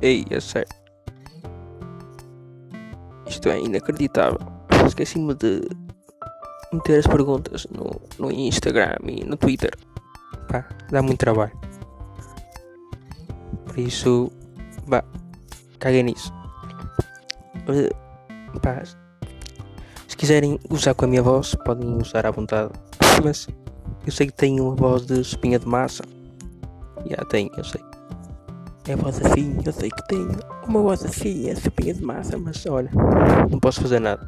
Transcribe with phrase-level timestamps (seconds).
[0.00, 0.68] Ei, é sério.
[3.26, 4.38] Isto é inacreditável.
[4.86, 5.60] Esqueci-me de
[6.72, 9.70] meter as perguntas no, no Instagram e no Twitter.
[10.48, 11.52] Pá, dá muito trabalho.
[13.66, 14.30] Por isso,
[14.86, 15.02] vá,
[15.78, 16.32] caguei nisso.
[17.68, 18.82] Uh, pá,
[20.06, 22.72] se quiserem usar com a minha voz, podem usar à vontade.
[23.24, 23.48] Mas
[24.06, 26.04] eu sei que tenho uma voz de espinha de massa.
[27.06, 27.87] Já tenho, eu sei.
[28.88, 30.30] É voz assim, eu sei que tenho
[30.66, 32.90] uma voz assim, é espinha de massa, mas olha,
[33.50, 34.26] não posso fazer nada.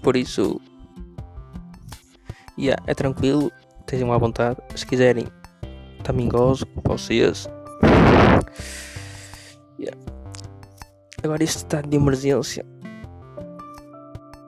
[0.00, 0.60] Por isso,
[2.56, 4.60] yeah, é tranquilo, estejam à vontade.
[4.76, 5.26] Se quiserem,
[6.04, 7.48] também gozo com vocês.
[9.80, 10.00] Yeah.
[11.24, 12.64] Agora, este estado de emergência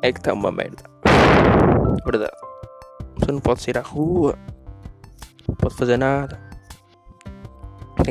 [0.00, 0.84] é que está uma merda.
[2.04, 2.36] Verdade.
[3.18, 4.38] Você não pode sair à rua,
[5.48, 6.49] não pode fazer nada.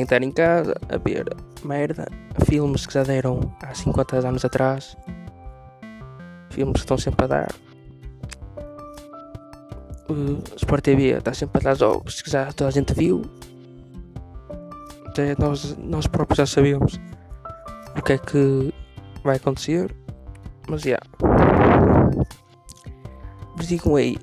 [0.02, 1.26] Estar em casa a ver
[1.64, 2.06] merda,
[2.44, 4.96] filmes que já deram há 50 anos atrás
[6.50, 7.52] filmes que estão sempre a dar.
[10.08, 13.22] O Sport TV está sempre a dar jogos que já toda a gente viu.
[15.06, 17.00] Até nós, nós próprios já sabemos
[17.96, 18.74] o que é que
[19.24, 19.94] vai acontecer.
[20.68, 20.90] Mas já.
[20.90, 21.06] Yeah.
[23.66, 24.16] Digam aí,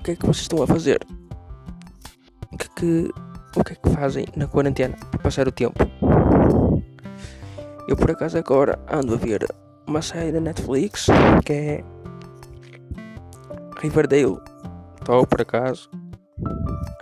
[0.00, 0.98] o que é que vocês estão a fazer?
[2.52, 3.10] O que é que,
[3.56, 5.78] o que, é que fazem na quarentena para passar o tempo?
[7.88, 9.46] Eu por acaso agora ando a ver
[9.86, 11.06] uma série da Netflix
[11.44, 11.84] que é
[13.80, 14.38] Riverdale.
[15.00, 15.90] Estou por acaso.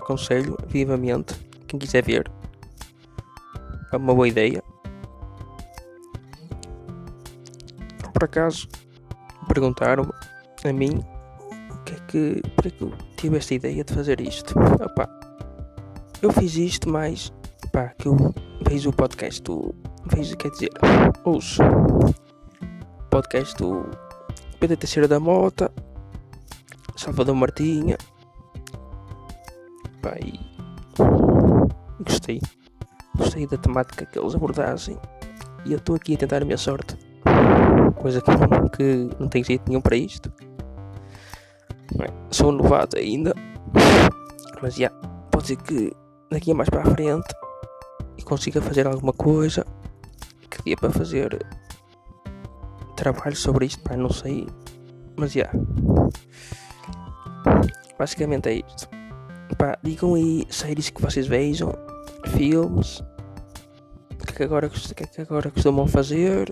[0.01, 1.35] Aconselho vivamente
[1.67, 2.31] quem quiser ver.
[3.93, 4.63] É uma boa ideia.
[8.13, 8.69] Por acaso
[9.47, 10.13] perguntaram-me
[10.65, 11.05] a mim
[11.71, 14.55] o que é que, porque é que eu tive esta ideia de fazer isto.
[14.59, 15.18] Opa,
[16.23, 17.33] eu fiz isto, mas
[17.73, 18.17] pá, que eu
[18.67, 19.75] vejo o podcast do.
[20.07, 20.71] Vejo, quer dizer,
[21.25, 21.63] ouço
[23.11, 23.89] podcast do
[24.59, 25.73] Pedro Teixeira da Mota,
[26.97, 27.97] Salvador Martinha.
[30.03, 30.33] Pai,
[32.01, 32.41] gostei.
[33.17, 34.99] Gostei da temática que eles abordassem.
[35.65, 36.97] E eu estou aqui a tentar a minha sorte.
[38.01, 38.31] Coisa que,
[38.77, 40.33] que não tem jeito nenhum para isto.
[42.31, 43.35] Sou novato ainda.
[44.63, 44.91] Mas já,
[45.31, 45.93] pode ser que
[46.31, 47.35] daqui mais para a frente
[48.17, 49.67] e consiga fazer alguma coisa
[50.51, 51.39] que dê para fazer
[52.97, 54.47] trabalho sobre isto, pá, não sei.
[55.17, 55.51] Mas já.
[55.51, 55.69] Yeah.
[57.99, 58.89] Basicamente é isto.
[59.57, 61.73] Pá, digam aí séries que vocês vejam,
[62.29, 63.01] filmes,
[64.13, 66.49] o que é que agora, que é que agora costumam fazer,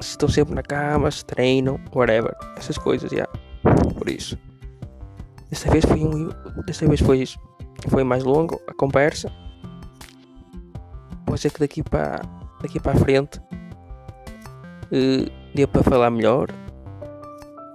[0.00, 3.16] se estão sempre na cama, se treinam, whatever, essas coisas, já.
[3.16, 3.32] Yeah.
[3.98, 4.38] Por isso.
[5.50, 6.30] Desta vez foi um,
[6.66, 7.24] desta vez foi,
[7.88, 9.30] foi mais longo a conversa.
[11.26, 12.20] Pode ser que daqui para
[12.60, 13.40] daqui para a frente
[14.92, 16.48] uh, dê para falar melhor.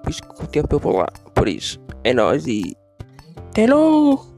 [0.05, 1.07] Visto que o tempo eu vou lá.
[1.35, 2.75] Por isso, é nóis e.
[3.49, 4.36] Até logo!